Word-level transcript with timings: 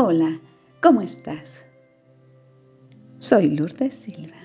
Hola, 0.00 0.38
¿cómo 0.80 1.00
estás? 1.00 1.64
Soy 3.18 3.48
Lourdes 3.48 3.94
Silva. 3.94 4.36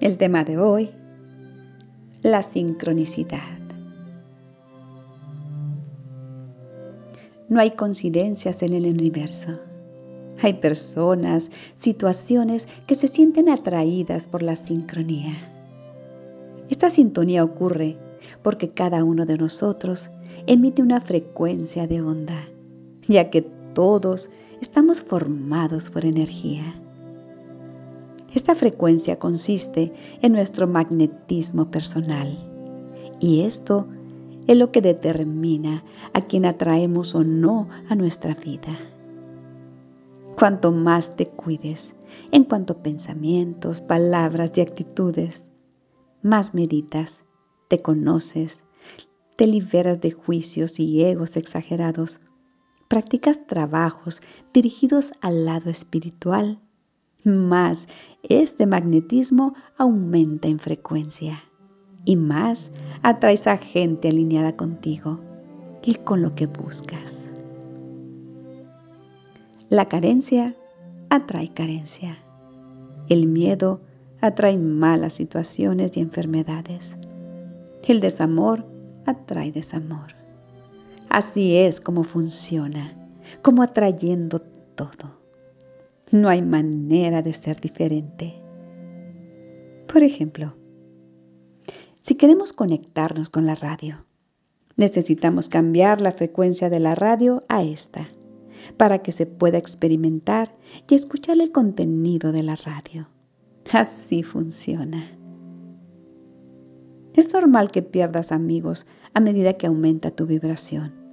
El 0.00 0.16
tema 0.16 0.44
de 0.44 0.58
hoy, 0.58 0.90
la 2.22 2.42
sincronicidad. 2.42 3.58
No 7.48 7.58
hay 7.58 7.72
coincidencias 7.72 8.62
en 8.62 8.74
el 8.74 8.86
universo. 8.86 9.58
Hay 10.40 10.54
personas, 10.54 11.50
situaciones 11.74 12.68
que 12.86 12.94
se 12.94 13.08
sienten 13.08 13.48
atraídas 13.48 14.28
por 14.28 14.40
la 14.40 14.54
sincronía. 14.54 15.34
Esta 16.70 16.90
sintonía 16.90 17.42
ocurre 17.42 17.98
porque 18.44 18.70
cada 18.70 19.02
uno 19.02 19.26
de 19.26 19.36
nosotros 19.36 20.10
emite 20.46 20.80
una 20.80 21.00
frecuencia 21.00 21.88
de 21.88 22.00
onda 22.00 22.53
ya 23.08 23.30
que 23.30 23.42
todos 23.42 24.30
estamos 24.60 25.02
formados 25.02 25.90
por 25.90 26.04
energía. 26.04 26.74
Esta 28.34 28.54
frecuencia 28.54 29.18
consiste 29.18 29.92
en 30.22 30.32
nuestro 30.32 30.66
magnetismo 30.66 31.70
personal 31.70 32.36
y 33.20 33.42
esto 33.42 33.86
es 34.46 34.56
lo 34.56 34.72
que 34.72 34.80
determina 34.80 35.84
a 36.12 36.22
quien 36.22 36.44
atraemos 36.44 37.14
o 37.14 37.24
no 37.24 37.68
a 37.88 37.94
nuestra 37.94 38.34
vida. 38.34 38.76
Cuanto 40.36 40.72
más 40.72 41.14
te 41.16 41.26
cuides 41.26 41.94
en 42.32 42.44
cuanto 42.44 42.74
a 42.74 42.82
pensamientos, 42.82 43.80
palabras 43.80 44.52
y 44.56 44.60
actitudes, 44.60 45.46
más 46.22 46.54
meditas, 46.54 47.22
te 47.68 47.80
conoces, 47.80 48.64
te 49.36 49.46
liberas 49.46 50.00
de 50.00 50.10
juicios 50.10 50.80
y 50.80 51.04
egos 51.04 51.36
exagerados 51.36 52.20
practicas 52.88 53.46
trabajos 53.46 54.22
dirigidos 54.52 55.12
al 55.20 55.44
lado 55.44 55.70
espiritual, 55.70 56.60
más 57.24 57.88
este 58.22 58.66
magnetismo 58.66 59.54
aumenta 59.78 60.48
en 60.48 60.58
frecuencia 60.58 61.42
y 62.04 62.16
más 62.16 62.70
atraes 63.02 63.46
a 63.46 63.56
gente 63.56 64.08
alineada 64.08 64.56
contigo 64.56 65.20
y 65.82 65.94
con 65.94 66.22
lo 66.22 66.34
que 66.34 66.46
buscas. 66.46 67.28
La 69.70 69.88
carencia 69.88 70.54
atrae 71.10 71.52
carencia. 71.52 72.18
El 73.08 73.26
miedo 73.26 73.80
atrae 74.20 74.58
malas 74.58 75.14
situaciones 75.14 75.96
y 75.96 76.00
enfermedades. 76.00 76.96
El 77.86 78.00
desamor 78.00 78.66
atrae 79.06 79.52
desamor. 79.52 80.23
Así 81.14 81.54
es 81.54 81.80
como 81.80 82.02
funciona, 82.02 82.92
como 83.40 83.62
atrayendo 83.62 84.40
todo. 84.74 85.20
No 86.10 86.28
hay 86.28 86.42
manera 86.42 87.22
de 87.22 87.32
ser 87.32 87.60
diferente. 87.60 88.34
Por 89.86 90.02
ejemplo, 90.02 90.56
si 92.00 92.16
queremos 92.16 92.52
conectarnos 92.52 93.30
con 93.30 93.46
la 93.46 93.54
radio, 93.54 94.04
necesitamos 94.76 95.48
cambiar 95.48 96.00
la 96.00 96.10
frecuencia 96.10 96.68
de 96.68 96.80
la 96.80 96.96
radio 96.96 97.38
a 97.48 97.62
esta, 97.62 98.08
para 98.76 98.98
que 98.98 99.12
se 99.12 99.26
pueda 99.26 99.56
experimentar 99.56 100.56
y 100.90 100.96
escuchar 100.96 101.40
el 101.40 101.52
contenido 101.52 102.32
de 102.32 102.42
la 102.42 102.56
radio. 102.56 103.08
Así 103.72 104.24
funciona. 104.24 105.16
Es 107.14 107.32
normal 107.32 107.70
que 107.70 107.82
pierdas 107.82 108.32
amigos 108.32 108.88
a 109.12 109.20
medida 109.20 109.52
que 109.52 109.68
aumenta 109.68 110.10
tu 110.10 110.26
vibración. 110.26 111.03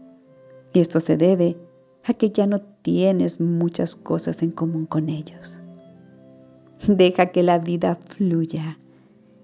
Y 0.73 0.79
esto 0.79 0.99
se 0.99 1.17
debe 1.17 1.57
a 2.05 2.13
que 2.13 2.31
ya 2.31 2.47
no 2.47 2.61
tienes 2.61 3.39
muchas 3.39 3.95
cosas 3.95 4.41
en 4.41 4.51
común 4.51 4.85
con 4.85 5.09
ellos. 5.09 5.59
Deja 6.87 7.27
que 7.27 7.43
la 7.43 7.59
vida 7.59 7.99
fluya 8.05 8.79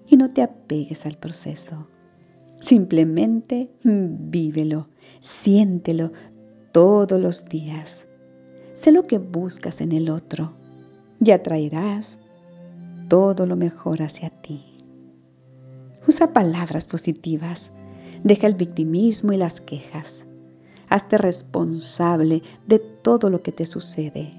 y 0.06 0.16
no 0.16 0.32
te 0.32 0.42
apegues 0.42 1.06
al 1.06 1.16
proceso. 1.16 1.86
Simplemente 2.60 3.70
vívelo, 3.84 4.88
siéntelo 5.20 6.12
todos 6.72 7.20
los 7.20 7.44
días. 7.44 8.06
Sé 8.72 8.90
lo 8.90 9.04
que 9.04 9.18
buscas 9.18 9.80
en 9.80 9.92
el 9.92 10.10
otro 10.10 10.52
y 11.20 11.30
atraerás 11.30 12.18
todo 13.08 13.46
lo 13.46 13.56
mejor 13.56 14.02
hacia 14.02 14.30
ti. 14.30 14.64
Usa 16.06 16.32
palabras 16.32 16.86
positivas. 16.86 17.70
Deja 18.24 18.46
el 18.46 18.54
victimismo 18.54 19.32
y 19.32 19.36
las 19.36 19.60
quejas. 19.60 20.24
Hazte 20.90 21.18
responsable 21.18 22.42
de 22.66 22.78
todo 22.78 23.30
lo 23.30 23.42
que 23.42 23.52
te 23.52 23.66
sucede. 23.66 24.32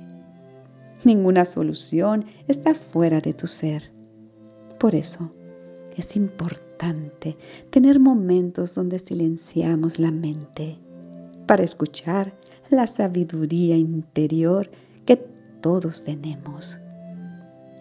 Ninguna 1.04 1.46
solución 1.46 2.26
está 2.48 2.74
fuera 2.74 3.22
de 3.22 3.34
tu 3.34 3.48
ser. 3.48 3.92
Por 4.80 4.96
eso 4.96 5.32
es 5.96 6.16
importante 6.16 7.38
tener 7.70 8.00
momentos 8.00 8.76
donde 8.76 9.00
silenciamos 9.00 10.00
la 10.00 10.12
mente 10.12 10.78
para 11.46 11.64
escuchar 11.64 12.34
la 12.70 12.88
sabiduría 12.88 13.76
interior 13.76 14.70
que 15.06 15.18
todos 15.62 16.04
tenemos. 16.04 16.80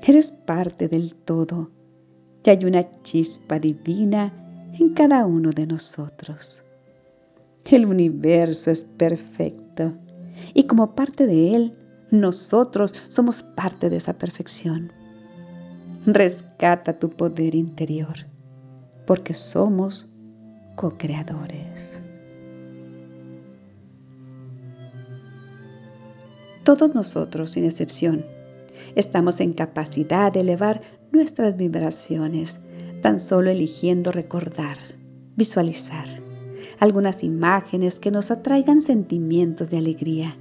Eres 0.02 0.30
parte 0.30 0.88
del 0.88 1.14
todo 1.14 1.70
y 2.44 2.50
hay 2.50 2.64
una 2.64 2.90
chispa 3.02 3.58
divina 3.58 4.32
en 4.72 4.94
cada 4.94 5.26
uno 5.26 5.50
de 5.50 5.66
nosotros. 5.66 6.62
El 7.64 7.86
universo 7.86 8.70
es 8.70 8.84
perfecto 8.84 9.94
y 10.54 10.64
como 10.64 10.94
parte 10.94 11.26
de 11.26 11.54
él, 11.54 11.76
nosotros 12.10 12.94
somos 13.08 13.42
parte 13.42 13.90
de 13.90 13.96
esa 13.96 14.14
perfección. 14.14 14.92
Rescata 16.06 16.98
tu 16.98 17.10
poder 17.10 17.54
interior 17.54 18.16
porque 19.06 19.34
somos 19.34 20.10
co-creadores. 20.76 22.00
Todos 26.64 26.94
nosotros, 26.94 27.50
sin 27.50 27.64
excepción, 27.64 28.24
estamos 28.94 29.40
en 29.40 29.54
capacidad 29.54 30.32
de 30.32 30.40
elevar 30.40 30.82
nuestras 31.12 31.56
vibraciones, 31.56 32.60
tan 33.00 33.18
solo 33.20 33.50
eligiendo 33.50 34.12
recordar, 34.12 34.76
visualizar 35.36 36.17
algunas 36.78 37.24
imágenes 37.24 38.00
que 38.00 38.10
nos 38.10 38.30
atraigan 38.30 38.80
sentimientos 38.80 39.70
de 39.70 39.78
alegría, 39.78 40.36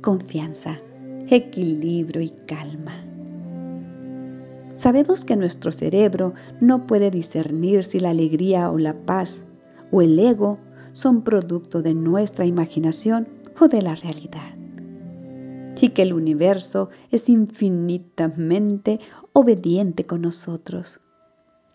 confianza, 0.00 0.80
equilibrio 1.28 2.22
y 2.22 2.30
calma. 2.46 3.04
Sabemos 4.76 5.24
que 5.24 5.36
nuestro 5.36 5.70
cerebro 5.70 6.34
no 6.60 6.86
puede 6.86 7.10
discernir 7.10 7.84
si 7.84 8.00
la 8.00 8.10
alegría 8.10 8.70
o 8.70 8.78
la 8.78 8.94
paz 9.06 9.44
o 9.90 10.02
el 10.02 10.18
ego 10.18 10.58
son 10.92 11.22
producto 11.22 11.82
de 11.82 11.94
nuestra 11.94 12.46
imaginación 12.46 13.28
o 13.60 13.68
de 13.68 13.82
la 13.82 13.94
realidad. 13.94 14.56
Y 15.80 15.90
que 15.90 16.02
el 16.02 16.12
universo 16.12 16.90
es 17.10 17.28
infinitamente 17.28 19.00
obediente 19.32 20.06
con 20.06 20.22
nosotros. 20.22 21.00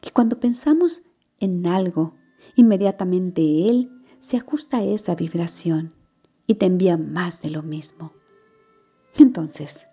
Y 0.06 0.12
cuando 0.12 0.40
pensamos 0.40 1.04
en 1.40 1.68
algo, 1.68 2.14
inmediatamente 2.56 3.70
Él 3.70 3.92
se 4.20 4.38
ajusta 4.38 4.78
a 4.78 4.84
esa 4.84 5.16
vibración 5.16 5.94
y 6.48 6.56
te 6.56 6.66
envía 6.66 6.98
más 6.98 7.42
de 7.42 7.50
lo 7.50 7.62
mismo. 7.62 8.14
Entonces, 9.18 9.86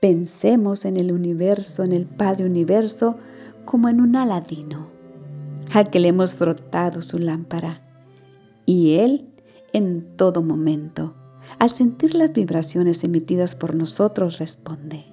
pensemos 0.00 0.84
en 0.84 0.96
el 0.96 1.12
universo, 1.12 1.82
en 1.82 1.92
el 1.92 2.06
Padre 2.06 2.46
Universo, 2.46 3.16
como 3.64 3.88
en 3.88 4.00
un 4.00 4.16
aladino, 4.16 4.88
al 5.72 5.90
que 5.90 6.00
le 6.00 6.08
hemos 6.08 6.34
frotado 6.34 7.02
su 7.02 7.18
lámpara. 7.18 7.82
Y 8.66 8.94
Él, 8.94 9.28
en 9.72 10.16
todo 10.16 10.42
momento, 10.42 11.14
al 11.58 11.70
sentir 11.70 12.14
las 12.14 12.32
vibraciones 12.32 13.04
emitidas 13.04 13.54
por 13.54 13.74
nosotros, 13.74 14.38
responde, 14.38 15.04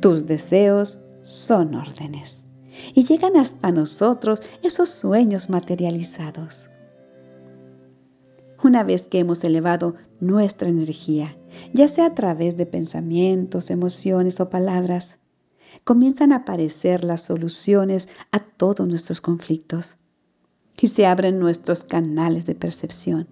tus 0.00 0.26
deseos 0.26 1.00
son 1.22 1.74
órdenes 1.74 2.47
y 2.94 3.04
llegan 3.04 3.36
hasta 3.36 3.70
nosotros 3.72 4.40
esos 4.62 4.88
sueños 4.88 5.48
materializados. 5.50 6.68
Una 8.62 8.82
vez 8.82 9.06
que 9.06 9.20
hemos 9.20 9.44
elevado 9.44 9.94
nuestra 10.20 10.68
energía, 10.68 11.36
ya 11.72 11.86
sea 11.86 12.06
a 12.06 12.14
través 12.14 12.56
de 12.56 12.66
pensamientos, 12.66 13.70
emociones 13.70 14.40
o 14.40 14.50
palabras, 14.50 15.18
comienzan 15.84 16.32
a 16.32 16.36
aparecer 16.36 17.04
las 17.04 17.22
soluciones 17.22 18.08
a 18.32 18.40
todos 18.40 18.86
nuestros 18.86 19.20
conflictos 19.20 19.96
y 20.80 20.88
se 20.88 21.06
abren 21.06 21.38
nuestros 21.38 21.84
canales 21.84 22.46
de 22.46 22.54
percepción. 22.54 23.28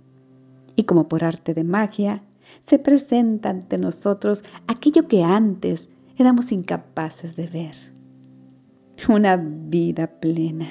Y 0.76 0.84
como 0.84 1.08
por 1.08 1.24
arte 1.24 1.54
de 1.54 1.64
magia, 1.64 2.22
se 2.60 2.78
presenta 2.78 3.50
ante 3.50 3.78
nosotros 3.78 4.44
aquello 4.66 5.08
que 5.08 5.22
antes 5.22 5.88
éramos 6.16 6.52
incapaces 6.52 7.36
de 7.36 7.46
ver. 7.46 7.95
Una 9.08 9.36
vida 9.36 10.08
plena. 10.20 10.68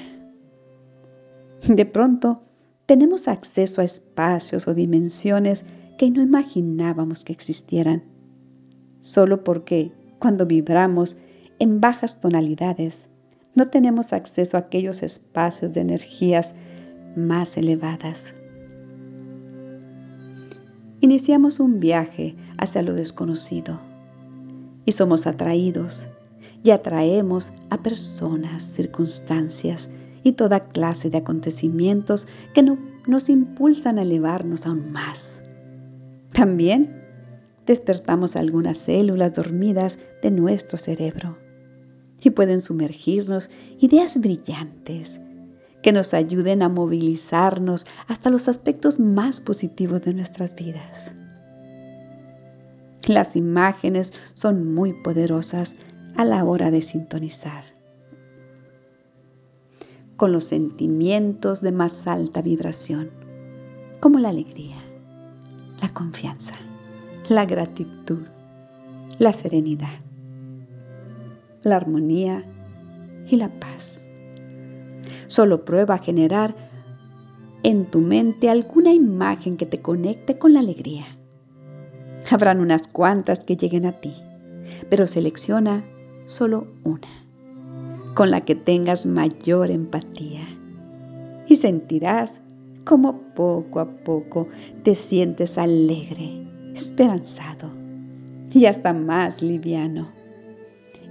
De 1.66 1.86
pronto, 1.86 2.42
tenemos 2.84 3.28
acceso 3.28 3.80
a 3.80 3.84
espacios 3.84 4.68
o 4.68 4.74
dimensiones 4.74 5.64
que 5.96 6.10
no 6.10 6.20
imaginábamos 6.20 7.24
que 7.24 7.32
existieran, 7.32 8.04
solo 9.00 9.42
porque 9.42 9.92
cuando 10.18 10.44
vibramos 10.44 11.16
en 11.60 11.80
bajas 11.80 12.20
tonalidades 12.20 13.08
no 13.54 13.68
tenemos 13.68 14.12
acceso 14.12 14.58
a 14.58 14.60
aquellos 14.60 15.02
espacios 15.02 15.72
de 15.72 15.80
energías 15.80 16.54
más 17.16 17.56
elevadas. 17.56 18.34
Iniciamos 21.00 21.58
un 21.58 21.80
viaje 21.80 22.36
hacia 22.58 22.82
lo 22.82 22.92
desconocido 22.92 23.80
y 24.84 24.92
somos 24.92 25.26
atraídos 25.26 26.06
y 26.62 26.70
atraemos 26.70 27.52
a 27.70 27.82
personas, 27.82 28.62
circunstancias 28.62 29.90
y 30.22 30.32
toda 30.32 30.68
clase 30.68 31.10
de 31.10 31.18
acontecimientos 31.18 32.26
que 32.54 32.62
nos 33.06 33.28
impulsan 33.28 33.98
a 33.98 34.02
elevarnos 34.02 34.66
aún 34.66 34.90
más. 34.90 35.40
También 36.32 37.02
despertamos 37.66 38.36
algunas 38.36 38.78
células 38.78 39.34
dormidas 39.34 39.98
de 40.22 40.30
nuestro 40.30 40.78
cerebro 40.78 41.38
y 42.20 42.30
pueden 42.30 42.60
sumergirnos 42.60 43.50
ideas 43.78 44.18
brillantes 44.18 45.20
que 45.82 45.92
nos 45.92 46.14
ayuden 46.14 46.62
a 46.62 46.68
movilizarnos 46.68 47.86
hasta 48.08 48.30
los 48.30 48.48
aspectos 48.48 48.98
más 48.98 49.40
positivos 49.40 50.02
de 50.02 50.14
nuestras 50.14 50.54
vidas. 50.56 51.12
Las 53.06 53.36
imágenes 53.36 54.12
son 54.32 54.74
muy 54.74 54.92
poderosas 55.04 55.76
a 56.16 56.24
la 56.24 56.44
hora 56.44 56.70
de 56.70 56.82
sintonizar 56.82 57.64
con 60.16 60.32
los 60.32 60.44
sentimientos 60.44 61.60
de 61.60 61.72
más 61.72 62.06
alta 62.06 62.40
vibración, 62.40 63.10
como 64.00 64.18
la 64.18 64.30
alegría, 64.30 64.76
la 65.82 65.90
confianza, 65.90 66.54
la 67.28 67.44
gratitud, 67.44 68.22
la 69.18 69.32
serenidad, 69.32 70.00
la 71.62 71.76
armonía 71.76 72.44
y 73.26 73.36
la 73.36 73.50
paz. 73.60 74.08
Solo 75.26 75.64
prueba 75.64 75.96
a 75.96 75.98
generar 75.98 76.54
en 77.62 77.84
tu 77.86 78.00
mente 78.00 78.48
alguna 78.48 78.92
imagen 78.92 79.56
que 79.56 79.66
te 79.66 79.82
conecte 79.82 80.38
con 80.38 80.54
la 80.54 80.60
alegría. 80.60 81.04
Habrán 82.30 82.60
unas 82.60 82.88
cuantas 82.88 83.44
que 83.44 83.56
lleguen 83.56 83.84
a 83.84 84.00
ti, 84.00 84.14
pero 84.88 85.06
selecciona 85.06 85.84
solo 86.26 86.66
una, 86.84 87.08
con 88.14 88.30
la 88.30 88.42
que 88.42 88.54
tengas 88.54 89.06
mayor 89.06 89.70
empatía 89.70 90.46
y 91.48 91.56
sentirás 91.56 92.40
como 92.84 93.20
poco 93.34 93.80
a 93.80 93.88
poco 94.04 94.48
te 94.82 94.94
sientes 94.94 95.58
alegre, 95.58 96.46
esperanzado 96.74 97.70
y 98.52 98.66
hasta 98.66 98.92
más 98.92 99.42
liviano. 99.42 100.12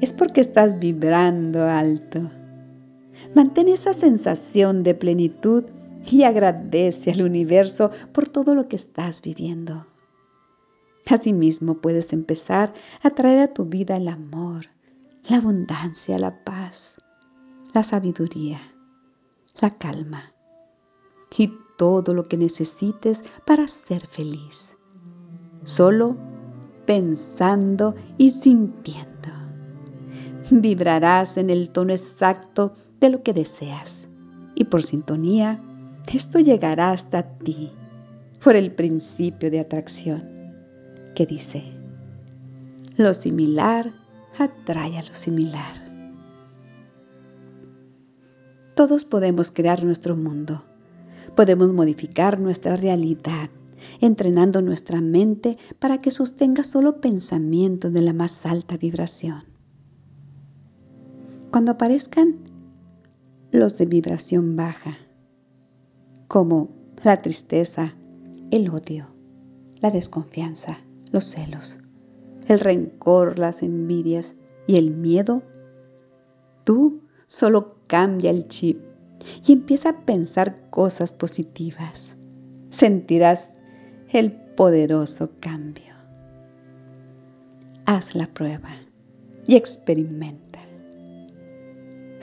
Es 0.01 0.11
porque 0.13 0.41
estás 0.41 0.79
vibrando 0.79 1.63
alto. 1.63 2.29
Mantén 3.33 3.67
esa 3.67 3.93
sensación 3.93 4.83
de 4.83 4.93
plenitud 4.93 5.65
y 6.09 6.23
agradece 6.23 7.11
al 7.11 7.21
universo 7.21 7.91
por 8.11 8.27
todo 8.27 8.55
lo 8.55 8.67
que 8.67 8.75
estás 8.75 9.21
viviendo. 9.21 9.87
Asimismo 11.07 11.75
puedes 11.75 12.13
empezar 12.13 12.73
a 13.03 13.09
traer 13.09 13.39
a 13.39 13.53
tu 13.53 13.65
vida 13.65 13.97
el 13.97 14.07
amor, 14.07 14.65
la 15.27 15.37
abundancia, 15.37 16.17
la 16.17 16.43
paz, 16.43 16.95
la 17.73 17.83
sabiduría, 17.83 18.61
la 19.59 19.71
calma 19.77 20.33
y 21.37 21.51
todo 21.77 22.13
lo 22.13 22.27
que 22.27 22.37
necesites 22.37 23.23
para 23.45 23.67
ser 23.67 24.05
feliz. 24.07 24.75
Solo 25.63 26.15
pensando 26.85 27.95
y 28.17 28.29
sintiendo. 28.29 29.11
Vibrarás 30.51 31.37
en 31.37 31.49
el 31.49 31.69
tono 31.69 31.91
exacto 31.91 32.75
de 32.99 33.09
lo 33.09 33.23
que 33.23 33.33
deseas 33.33 34.07
y 34.53 34.65
por 34.65 34.83
sintonía 34.83 35.59
esto 36.13 36.39
llegará 36.39 36.91
hasta 36.91 37.23
ti 37.39 37.71
por 38.43 38.55
el 38.55 38.71
principio 38.71 39.49
de 39.49 39.59
atracción 39.59 40.23
que 41.15 41.25
dice, 41.25 41.63
lo 42.95 43.13
similar 43.13 43.91
atrae 44.37 44.97
a 44.97 45.03
lo 45.03 45.15
similar. 45.15 45.83
Todos 48.75 49.05
podemos 49.05 49.51
crear 49.51 49.83
nuestro 49.83 50.15
mundo 50.15 50.63
Podemos 51.35 51.73
modificar 51.73 52.39
nuestra 52.39 52.77
realidad 52.77 53.49
entrenando 53.99 54.61
nuestra 54.61 55.01
mente 55.01 55.57
para 55.79 55.99
que 55.99 56.09
sostenga 56.09 56.63
solo 56.63 57.01
pensamientos 57.01 57.91
de 57.91 58.01
la 58.01 58.13
más 58.13 58.45
alta 58.45 58.77
vibración. 58.77 59.43
Cuando 61.51 61.73
aparezcan 61.73 62.37
los 63.51 63.77
de 63.77 63.85
vibración 63.85 64.55
baja, 64.55 64.97
como 66.27 66.69
la 67.03 67.21
tristeza, 67.21 67.95
el 68.49 68.69
odio, 68.69 69.07
la 69.81 69.91
desconfianza, 69.91 70.79
los 71.11 71.25
celos, 71.25 71.79
el 72.47 72.59
rencor, 72.59 73.39
las 73.39 73.63
envidias 73.63 74.35
y 74.67 74.77
el 74.77 74.91
miedo, 74.91 75.43
tú 76.63 77.01
solo 77.27 77.77
cambia 77.87 78.31
el 78.31 78.47
chip 78.47 78.81
y 79.45 79.53
empieza 79.53 79.89
a 79.89 80.05
pensar 80.05 80.69
cosas 80.69 81.11
positivas. 81.13 82.15
Sentirás 82.69 83.53
el 84.09 84.31
poderoso 84.31 85.31
cambio. 85.39 85.93
Haz 87.85 88.15
la 88.15 88.27
prueba 88.27 88.69
y 89.47 89.55
experimenta. 89.55 90.59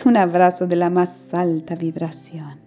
Un 0.05 0.17
abrazo 0.17 0.67
de 0.67 0.77
la 0.77 0.91
más 0.91 1.33
alta 1.33 1.77
vibración. 1.77 2.61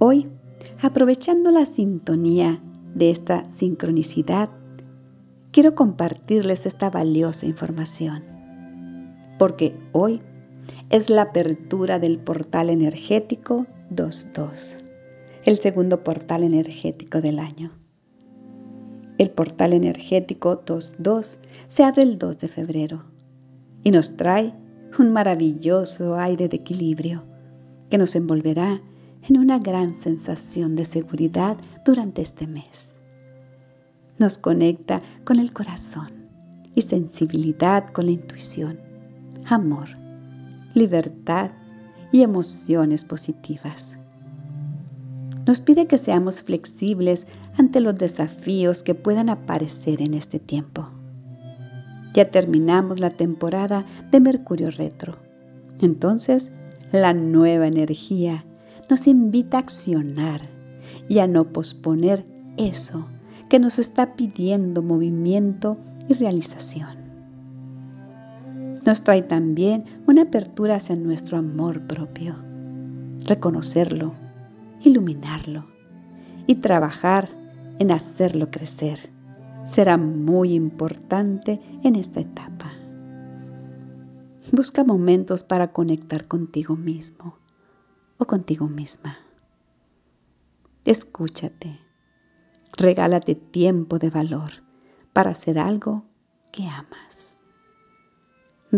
Hoy, 0.00 0.28
aprovechando 0.82 1.52
la 1.52 1.64
sintonía 1.64 2.60
de 2.94 3.10
esta 3.10 3.50
sincronicidad, 3.50 4.50
quiero 5.50 5.74
compartirles 5.74 6.66
esta 6.66 6.90
valiosa 6.90 7.46
información 7.46 8.34
porque 9.38 9.76
hoy 9.92 10.20
es 10.90 11.10
la 11.10 11.22
apertura 11.22 11.98
del 11.98 12.18
portal 12.18 12.70
energético 12.70 13.66
22, 13.90 14.76
el 15.44 15.58
segundo 15.58 16.02
portal 16.04 16.42
energético 16.42 17.20
del 17.20 17.38
año. 17.38 17.72
El 19.18 19.30
portal 19.30 19.72
energético 19.72 20.62
22 20.66 21.38
se 21.66 21.84
abre 21.84 22.02
el 22.02 22.18
2 22.18 22.38
de 22.38 22.48
febrero 22.48 23.04
y 23.82 23.90
nos 23.90 24.16
trae 24.16 24.54
un 24.98 25.12
maravilloso 25.12 26.16
aire 26.16 26.48
de 26.48 26.56
equilibrio 26.56 27.24
que 27.90 27.98
nos 27.98 28.16
envolverá 28.16 28.80
en 29.28 29.38
una 29.38 29.58
gran 29.58 29.94
sensación 29.94 30.76
de 30.76 30.84
seguridad 30.84 31.56
durante 31.84 32.22
este 32.22 32.46
mes. 32.46 32.94
Nos 34.18 34.38
conecta 34.38 35.02
con 35.24 35.38
el 35.38 35.52
corazón 35.52 36.28
y 36.74 36.82
sensibilidad 36.82 37.88
con 37.88 38.06
la 38.06 38.12
intuición 38.12 38.78
amor, 39.46 39.88
libertad 40.74 41.50
y 42.12 42.22
emociones 42.22 43.04
positivas. 43.04 43.96
Nos 45.46 45.60
pide 45.60 45.86
que 45.86 45.98
seamos 45.98 46.42
flexibles 46.42 47.26
ante 47.58 47.80
los 47.80 47.96
desafíos 47.96 48.82
que 48.82 48.94
puedan 48.94 49.28
aparecer 49.28 50.00
en 50.00 50.14
este 50.14 50.38
tiempo. 50.38 50.88
Ya 52.14 52.30
terminamos 52.30 53.00
la 53.00 53.10
temporada 53.10 53.84
de 54.10 54.20
Mercurio 54.20 54.70
Retro. 54.70 55.18
Entonces, 55.80 56.52
la 56.92 57.12
nueva 57.12 57.66
energía 57.66 58.44
nos 58.90 59.06
invita 59.06 59.56
a 59.56 59.60
accionar 59.60 60.48
y 61.08 61.18
a 61.18 61.26
no 61.26 61.52
posponer 61.52 62.26
eso 62.56 63.06
que 63.48 63.58
nos 63.58 63.78
está 63.78 64.16
pidiendo 64.16 64.82
movimiento 64.82 65.78
y 66.08 66.14
realización 66.14 67.04
nos 68.84 69.02
trae 69.02 69.22
también 69.22 69.84
una 70.06 70.22
apertura 70.22 70.76
hacia 70.76 70.96
nuestro 70.96 71.38
amor 71.38 71.86
propio. 71.86 72.36
Reconocerlo, 73.26 74.12
iluminarlo 74.82 75.64
y 76.46 76.56
trabajar 76.56 77.30
en 77.78 77.90
hacerlo 77.90 78.50
crecer 78.50 78.98
será 79.64 79.96
muy 79.96 80.52
importante 80.52 81.60
en 81.82 81.96
esta 81.96 82.20
etapa. 82.20 82.72
Busca 84.52 84.84
momentos 84.84 85.42
para 85.42 85.68
conectar 85.68 86.28
contigo 86.28 86.76
mismo 86.76 87.38
o 88.18 88.24
contigo 88.24 88.68
misma. 88.68 89.18
Escúchate. 90.84 91.80
Regálate 92.76 93.34
tiempo 93.34 93.98
de 93.98 94.10
valor 94.10 94.50
para 95.12 95.30
hacer 95.30 95.58
algo 95.58 96.04
que 96.52 96.66
amas 96.66 97.34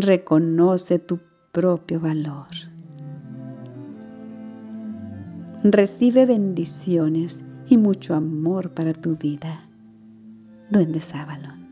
reconoce 0.01 0.99
tu 0.99 1.19
propio 1.51 1.99
valor. 1.99 2.47
Recibe 5.63 6.25
bendiciones 6.25 7.41
y 7.67 7.77
mucho 7.77 8.13
amor 8.13 8.73
para 8.73 8.93
tu 8.93 9.17
vida. 9.17 9.67
Duende 10.69 11.01
Sábalon. 11.01 11.65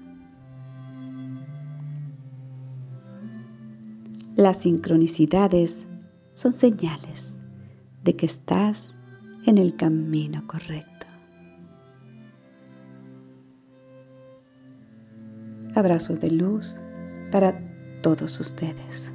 Las 4.36 4.58
sincronicidades 4.58 5.86
son 6.34 6.52
señales 6.52 7.35
de 8.06 8.16
que 8.16 8.28
estás 8.28 8.96
en 9.48 9.58
el 9.58 9.76
camino 9.76 10.46
correcto. 10.48 11.08
Abrazos 15.74 16.22
de 16.22 16.32
luz 16.32 16.82
para 17.32 17.60
todos 18.02 18.40
ustedes. 18.40 19.12